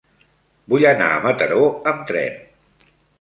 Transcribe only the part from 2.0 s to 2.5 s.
tren.